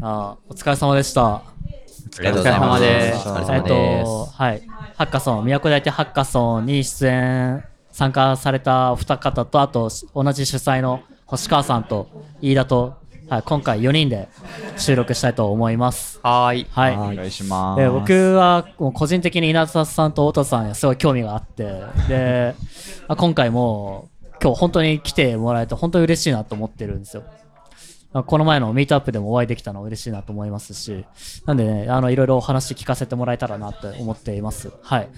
[0.00, 1.42] あお疲れ様でした。
[2.08, 4.34] お疲れ様ですお疲れえっと、す。
[4.34, 4.62] はい。
[4.96, 12.08] ハッカソン、宮古大手ハッカソンに出演、参加されたお二方と、あと、同じ主催の星川さんと
[12.40, 12.96] 飯田と、
[13.28, 14.28] はい、今回4人で
[14.78, 16.18] 収録したいと思います。
[16.22, 16.66] はーい。
[16.70, 16.96] はい。
[16.96, 17.80] お願いします。
[17.80, 22.54] で僕はもう個人的に稲田さんと太田さんにすごい興味があってで
[23.06, 24.08] まあ今回も
[24.42, 27.38] 今日本当に来てもらえて本当に嬉しいなと思ってるんですよまあ
[28.12, 31.04] この前のミートアップでもお会いできたの嬉しいなと思いますし
[31.44, 34.72] なんでねあのいろいろお話聞かせてもらえたらなって思っています。
[34.82, 35.08] はい。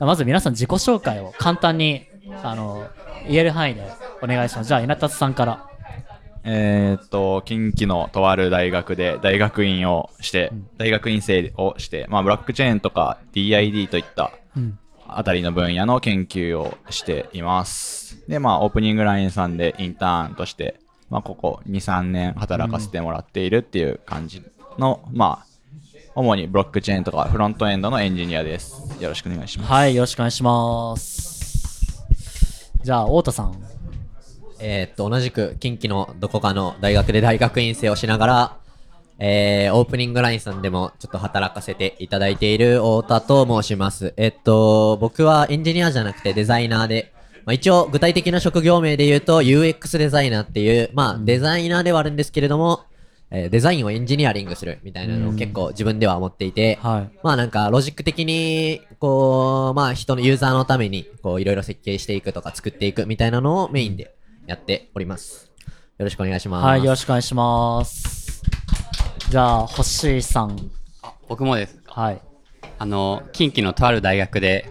[0.00, 2.06] まず皆さん自己紹介を簡単に
[2.42, 2.88] あの
[3.26, 3.82] 言える範囲で
[4.22, 4.68] お願いします。
[4.68, 5.68] じゃあ稲田さんから。
[6.44, 14.78] えーっと、近畿のとある大学で大学院をして、大学院生をして、まあ、ブロックチェーンとか DID といったうん。
[15.06, 18.24] あたりの分野の研究をしています。
[18.28, 20.80] で、まあ、オープニングラインさんでインターンとして、
[21.10, 24.42] まあ、ここ2、3年働かせてもらっているっていう感じ
[24.78, 25.46] の、まあ、
[26.14, 28.96] 主にブロックチェーンとかフロントエンドのエンジニアです。
[29.00, 29.72] よろしくお願いします。
[29.72, 32.04] はいよろしくお願いします
[32.82, 33.78] じゃあ太田さん
[34.60, 38.56] えーっと、同じく近畿のどこかの大学で大学院生をしながら、
[39.18, 44.14] えー、オープニングラインさんでもちょっと働かせていただいている太田と申します。
[44.16, 47.12] えっと、僕はエンジニアじゃなくてデザイナーで、
[47.48, 52.84] まあ、一応具体的な職業名で言うと UX デザイナーっていう、まあデザイナーではあるんですけれども、
[53.30, 64.14] えーデザインをエンジニアリングするみたいなのを結構自分では思っていて、はいまあなんかロジック的に、こう、まあ人のユーザーのために、こういろいろ設計していくとか作っていくみたいなのをメインで
[64.46, 65.50] やっております。
[65.96, 66.66] よろしくお願いします。
[66.66, 68.42] はい、よろしくお願いします。
[69.30, 70.70] じゃあ、星さん。
[71.00, 71.80] あ僕もです。
[71.86, 72.20] はい。
[72.78, 74.70] あの、近畿のとある大学で、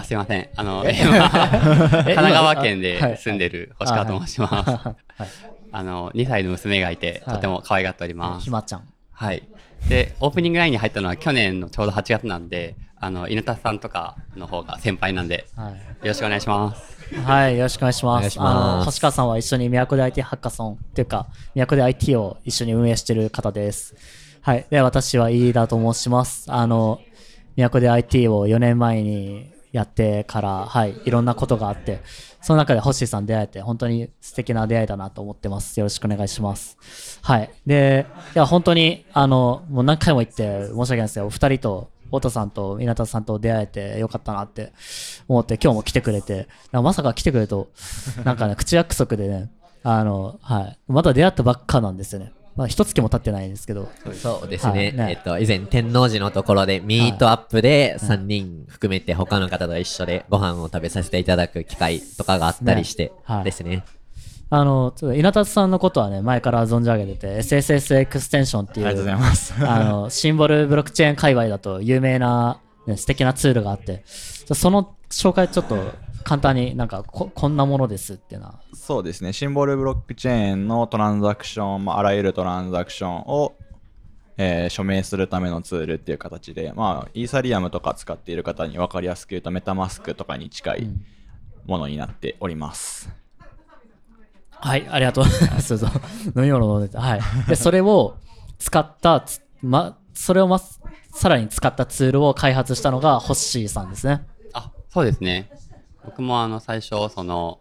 [0.00, 0.48] あ、すいません。
[0.56, 4.70] あの、今 神奈川県で住んでる星川と申します。
[4.70, 5.28] はい。
[5.72, 8.50] あの、2歳の娘がいて、はいとても可愛がっておりますひ。
[8.50, 8.82] まちゃん。
[9.12, 9.42] はい。
[9.88, 15.70] で、オープニングラインに入ったのは去年のちょうど8月なんで、あの、稲田さんとかの方が先輩なんで、よは
[16.02, 16.08] い。
[16.08, 17.00] ろしくお願いします。
[17.24, 18.18] はい、よろしくお願いします。
[18.18, 23.94] お願いしますあの、星川さんは一緒に都で IT ハッカソンっていうか、都で IT を一緒に運営してる方です。
[24.42, 24.66] はい。
[24.70, 26.44] で、私は飯田と申します。
[26.52, 27.00] あの、
[27.56, 32.00] 都で IT を4年前にやってから、はい、いろんなことがあって、
[32.40, 35.78] その中で星さん出会えて、本当に素敵な出会いだなと思ってます。
[35.78, 37.20] よろしくお願いします。
[37.22, 37.50] はい。
[37.66, 41.26] で、いや、本当に、あの、もう何回も言って申し訳ないですよ。
[41.26, 44.72] お二人と、太田さんと稲田さんと出会えてよかったなって
[45.28, 47.70] 思って、今日も来てくれて、なんかまさか来てくれると、
[48.24, 49.50] なんかね、 口約束でね、
[49.82, 50.78] あの、はい。
[50.88, 52.32] まだ出会ったばっかなんですよね。
[52.56, 53.88] まあ、一月も経ってないんですけど。
[54.12, 54.72] そうですね。
[54.72, 63.84] はいねえっと、以前天王寺のところでミートアップで3人含めて他の方と一緒でご飯を食べさせていただく機会とかがあったりしてねはいですね。
[64.52, 69.54] あの、ちょっと稲田さんのことはね、前から存じ上げてて、SSS エクステンションっていう、ありがとうございます。
[69.64, 75.76] あの、 シンボルブロックチェーン界隈だと有名な、ね、素敵なツールがあって、その紹介ちょっと
[76.24, 78.60] 簡単になんかこ、こんなものですっていうのは。
[78.74, 83.54] そうですね、シンボルブロックチェーンのトランザクション、まあ、あらゆるトランザクションを、
[84.36, 90.88] えー署名するためのツールっていう形で、まあ、イーサリアムとか使っている方に分かりやすく言うと、メタマスクとかに近い
[91.66, 93.10] ものになっております。
[94.62, 95.76] はい、ありがとうございます。
[95.78, 95.90] そう
[96.36, 96.98] 飲み物飲んでて。
[96.98, 97.20] はい。
[97.48, 98.16] で、それを
[98.58, 104.26] 使ったつ、ま、それをま、さらに使ったツールを開発したのがホッシーさんですね。
[104.52, 105.50] あ、そうですね。
[106.04, 107.60] 僕もあの、最初、その、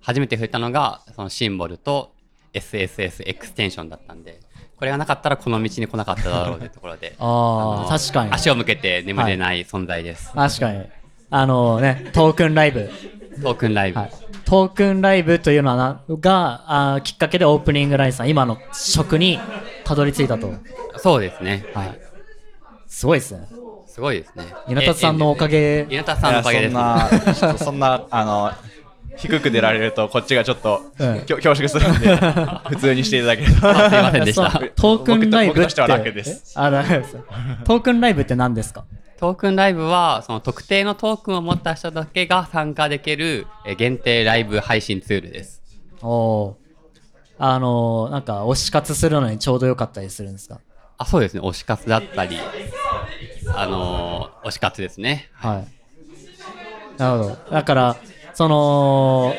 [0.00, 2.12] 初めて触れたのが、そのシンボルと
[2.52, 4.40] SSS エクステンションだったんで、
[4.76, 8.32] これがなかったらこの道に来なかっただろうというところで、 あのあ、確かに。
[8.32, 10.32] 足を向けて眠れない存在です。
[10.32, 10.82] 確かに。
[11.30, 12.90] あのね、トークンライブ。
[13.42, 14.00] トークンライブ。
[14.00, 14.10] はい。
[14.44, 19.38] トークンライブというのはながあーきっかけでオープニングラインさん、今の職に
[19.84, 20.52] たどり着いたと。
[20.96, 21.64] そうですね。
[21.74, 21.98] はい。
[22.88, 23.46] すごいですね。
[23.92, 24.44] すごいですね。
[24.68, 26.72] 稲田さんのおかげえ稲田さんのおかげです。
[26.72, 28.52] そんな、ちょっとそんな、あの、
[29.16, 32.16] 低く出られると、こっちがちょっと、うん恐縮するんで、
[32.70, 33.68] 普通にしていただけると。
[33.68, 35.60] あすいませんでしたトークンライブって。
[35.60, 37.16] 僕としては楽ですえあ、大丈夫です。
[37.64, 38.84] トークンライブって何ですか？
[39.18, 45.62] トークンライブは、その特定のトークンを持った人だけが参加できるえ限定ライブ配信ツールです。
[46.00, 46.62] おおー。
[47.38, 50.58] あのー、なんか推し活するのにちょうどよかったりするんですか？
[50.98, 51.40] あ、そうですね。
[51.40, 52.36] 推し活だったり、
[53.48, 55.28] あのー推し活ですね。
[55.34, 55.64] は
[56.96, 57.00] い。
[57.00, 57.38] なるほど。
[57.50, 57.96] だから、
[58.34, 59.34] その、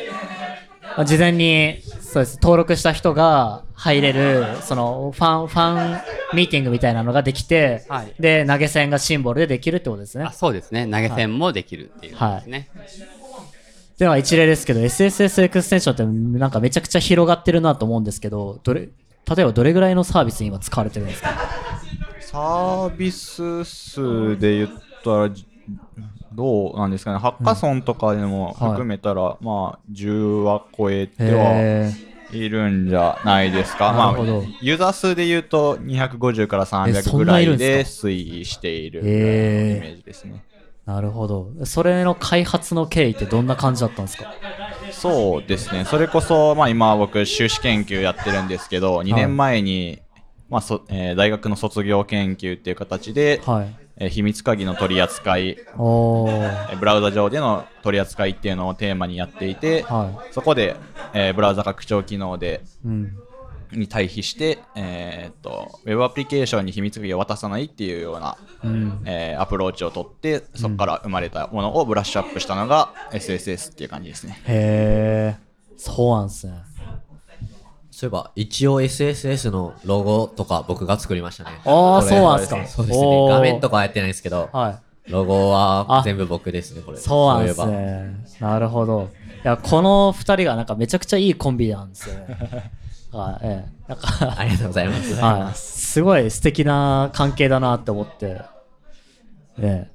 [0.96, 2.38] まあ事前に、そうです。
[2.40, 6.00] 登録した人が入れる、その、ファン、ファン
[6.36, 10.32] ミーティングみたいなのができて、はいで、投げ銭がシンボルでできるってことですねあ。
[10.32, 10.86] そうですね。
[10.86, 12.68] 投げ銭もできるっていうことですね。
[12.72, 18.88] っていうのは一例ですけど、SSS エクステンションってなんかめちゃくちゃ広がってるなと思うんですけど、どれ、例
[19.42, 21.30] えばどれぐらいのサービスに今使われてるんですか？
[22.34, 24.70] サービス数で言っ
[25.04, 25.46] たら、じ
[26.32, 31.92] どうなんですかね、ハッカソンとかでもはい含めたら、まあ、10は超えてはへ
[32.32, 33.92] いるんじゃないですか。
[33.92, 40.42] まあなるほど、ユーザー数で言うと、250からえ300そんぐらないで推移しているイメージですね。
[40.86, 41.52] なるほど。
[41.62, 44.34] それの開発の経緯ってどんな感じだったんですか？
[44.90, 50.00] そうですね、それこそ、まあ、今、僕、修士研究やってるんですけど、2年前に、
[50.48, 53.76] まあそえー大学の卒業研究っていう形で、はい。
[53.96, 56.30] えー秘密鍵の取り扱い、おー。
[56.72, 60.76] えーブラウザ上での取り扱いっていうのをテーマにやっていて、はそこで、
[61.12, 62.88] えーブラウザ拡張機能でい。
[62.88, 63.16] うん。
[63.72, 69.02] に対比して、えーっとウェブアプリケーションに秘密鍵を渡さないっていうような、うん。
[69.04, 74.40] えーアプローチを取ってそこから生まれたものをブラッシュアップしたのが SSS っていう感じですね。
[74.44, 75.44] へー。
[75.76, 76.54] そうなんですね。
[78.04, 81.50] そういえば、一応 SSS のロゴとか僕が作りましたね。
[81.64, 83.28] あーこれそうなんすかそうですね。
[83.28, 86.98] 画面とかはやってないんですけど、はロゴはあ全部僕ですね、これ。
[86.98, 87.00] い。
[87.00, 88.14] そうなんですね。
[88.40, 89.10] なるほど。
[89.44, 92.72] いや、この二人がなんかめちゃくちゃいいコンビなんですよね。
[93.12, 93.46] はい。
[93.46, 93.88] ええ。
[93.88, 95.14] なんか、 ありがとうございます。
[95.14, 95.54] はい。
[95.54, 98.42] すごい素敵な関係だなって思って。
[99.58, 99.88] え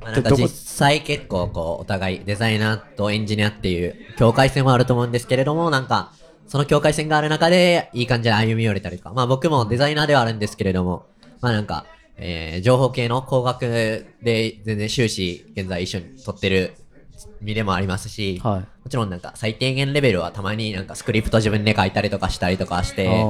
[0.00, 6.12] まあなんか実際結構こうお互いデザイナーとエンジニアっていう境界線はあると思うんですけれどもなんか
[6.50, 11.06] その境界線がある中でいい感じで歩み寄れたりとかまあ僕もデザイナーではあるんですけれども
[11.40, 11.86] まあなんか、
[12.16, 13.60] えー情報系の工学
[14.22, 16.74] で全然修士現在一緒に取ってる
[17.40, 18.48] 身でもありますし、え。
[18.48, 18.60] はい。
[18.60, 23.24] もちろんなんか最低限レベルはたまになんかスクリプト自分で書いたりとかしたりとかして、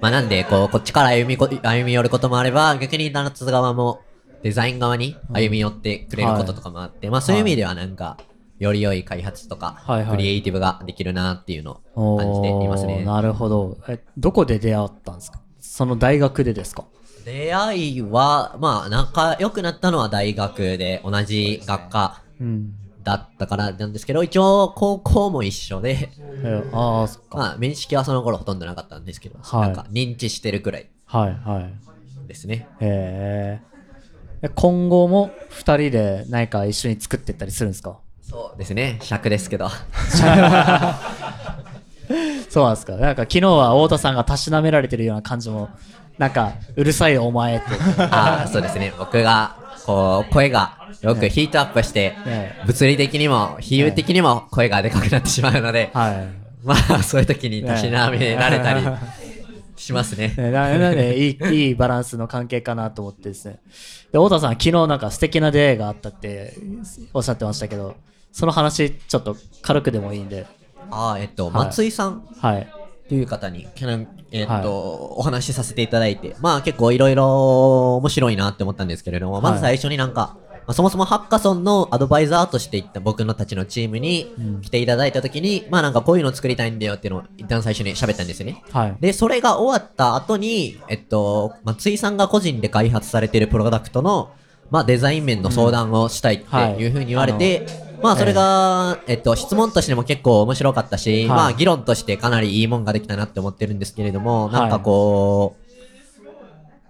[0.00, 4.00] まあなんで、こう、こっちから歩みこ、歩み寄ることもあれば、逆にダナツ側も
[4.42, 8.16] デザイン側に歩み寄ってくれることとかもあって、まあそういう意味ではなんか、
[8.60, 12.98] より良い開発とか、はいはいクリエイティブができるなっていうのおを感じていますね。
[12.98, 13.78] ーなるほど。
[13.88, 15.40] え、どこで出会ったんですか？
[15.58, 16.84] その大学でですか？
[17.24, 22.74] 出会いは、まあ仲良くなったのは大学で同じ学科うん。
[23.02, 26.10] だったからなんですけど、一応高校も一緒で、
[26.44, 27.38] えああ、そっか。
[27.38, 32.28] まあ面識はその頃ほとんどなかったんですけど、はいなんか認知してるくらいはいはい。
[32.28, 32.68] ですね。
[32.80, 33.62] へえ。
[34.42, 37.98] え今後も二人で何か一緒に作っていったりするんですか？
[38.30, 39.68] そうですね、尺ですけど。
[42.48, 42.94] そうなんですか。
[42.94, 45.68] なんか昨日は太田さんがたしなめられてるような感じも、
[46.16, 47.64] なんか、うるさいお前って。
[47.98, 48.92] ああ、そうですね。
[48.96, 56.28] 僕が、こう、声がよくヒートアップして、ね物理的にも、比喩的にも声がでかくなってしまうので、はい。
[56.62, 58.82] まあ、そういう時にたしなめられたり
[59.74, 60.34] しますね。
[60.36, 63.58] ねななんでいい、いいバランスの関係かなと思ってですね。
[64.12, 66.54] で、太田さん、昨日なんか素敵な出会いがあったって
[67.12, 67.96] おっしゃってましたけど、
[68.32, 70.46] その話、ちょっと軽くでもいいんで。
[70.90, 72.68] ああ、えっと、はい松井さんはい。
[73.08, 73.66] という方に、
[74.30, 88.62] えっと、はいお話しさせていただいて、まあ結構いろいろ面白いなって思ったんですけれども、まず最初になんか、まあそもそもハッカソンのアドバイザーとして行った僕のたちのチームに来ていただいた時に、まあなんかこういうの作りたいんだよっていうのを一旦最初に喋ったんですよね。
[88.70, 88.96] はい。
[89.00, 94.32] で、それが終わった後に、えっと、松井さんが個人で開発されているプロダクトの、
[94.70, 101.28] まあ、デザイン面の相談をしたいっていうふうに言われて、まあ、それが、えっと、質問としても結構面白かったし、はい。
[101.28, 104.52] まあ、議論としてかなりいいもんができたなって思ってるんですけれども、はい。
[104.52, 105.56] なんかこ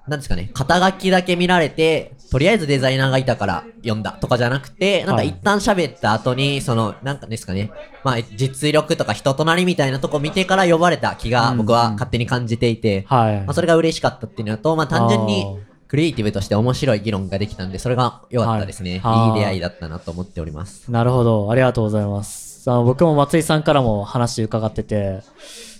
[0.07, 5.29] う、なんですかね、肩書きだけ見られて、とりあえずデザイナーがいたから読んだとかじゃなくて、なんかはい。
[5.29, 7.71] 一旦喋った後に、その、なんかですかね、
[8.05, 13.37] まあ、実力とか人となりみたいなとこ見てから呼ばれた気が僕は勝手に感じていて、はい。
[13.41, 15.59] まあ、それが嬉しかったっていうのと、まあ、単純に
[15.91, 19.01] クリエイティブとして面白い議論ができたんで、それが良かったですね。
[19.01, 20.89] はいい、い出会いだったなと思っております。
[20.89, 21.51] なるほど。
[21.51, 22.71] ありがとうございます。
[22.71, 25.23] あの僕も松井さんからも話伺ってて、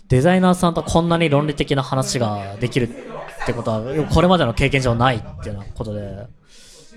[0.09, 6.27] デザイナーさんとこんなに論理的な話ができるってことは、これまでの経験上ないっていうようなことで、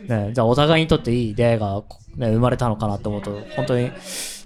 [0.07, 1.83] ね、じゃあお互いにとっていい出会いが、
[2.15, 3.91] ね、生まれたのかなと思うと、本当に、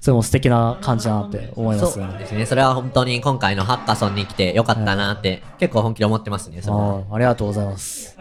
[0.01, 2.07] それも素敵な感じだなって思いますね。
[2.09, 2.45] そうですね。
[2.45, 6.62] それは本当に今回のハッカソンに来て良かったなって、結構本気で思ってますね。
[6.62, 8.17] それはありがとうございます。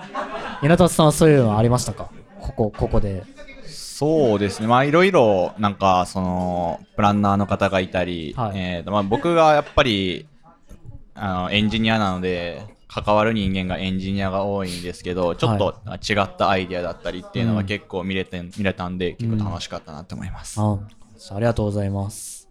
[0.62, 2.10] 稲田さんはそういうのありましたか？
[2.40, 3.24] ここ、ここで。
[3.68, 10.28] そうですね、まあいろいろなんかそのプランナーの方がいたり、はいえーとまあ、僕がやっぱり
[11.14, 15.74] あのエンジニアなので関わる人間がエンジニアが多いんですけどちょっと
[16.12, 20.60] 違ったアイデアだったりっていうのうんが結構見れて、見れたんで結構楽しかったなと思います。
[20.60, 20.78] あ
[21.30, 22.48] ありがとうございます。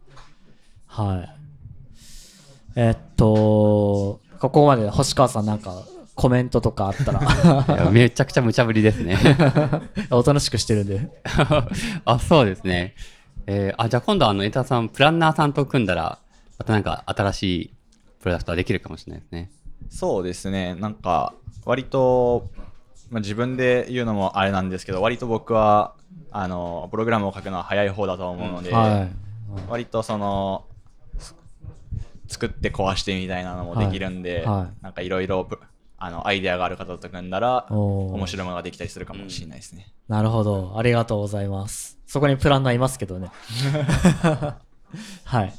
[0.88, 1.36] はい。
[2.76, 5.84] えっと、ここまで星川さんなんか
[6.16, 9.18] コメントとかあったらめちゃくちゃ無茶ぶりですね。
[10.10, 11.10] おとなしくしてるんで。
[12.06, 12.96] あ、そうですね。
[13.48, 16.20] えーあ、じゃあ今度あの、エタさん、プランナーさんと組んだら、
[16.58, 17.74] またなんか新しい
[18.22, 19.52] プロダクトはできるかもしれないですね。
[19.90, 21.34] そうですね、なんか、
[21.66, 22.50] 割と、
[23.12, 25.94] まあ、自分で言うのもあれなんですけど、割と僕は、
[26.32, 29.10] あの、プログラムを書くのは早い方だと思うので、はい。
[29.70, 30.66] 割とその、
[31.20, 31.36] す
[32.28, 35.60] 作って壊してみたいなのもできるんで、はいはいなんかいろいろぶ
[35.98, 39.94] あのアイデアがある方と組んだら、面白いものができたりするかもしれないですね。
[40.08, 40.74] なるほど。
[40.78, 41.98] ありがとうございます。
[42.06, 43.32] そこにプランナーいますけどね。
[45.26, 45.54] はい。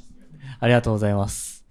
[0.61, 1.65] ありがとうございます。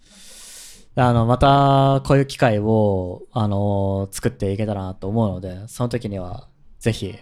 [0.95, 6.47] あの、また、こういう機会を、あの、作っていけたらなと思うので、その時には、
[6.79, 7.17] ぜひ、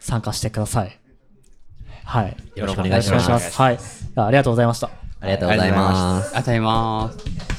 [0.00, 0.98] 参加してください。
[2.04, 2.36] はい。
[2.56, 3.56] よろしくお願いしますよろくお願いします。
[3.56, 3.78] はい。
[4.16, 4.90] ありがとうございました。
[5.20, 6.26] ありがとうございます。
[6.26, 7.55] ありがとうございます。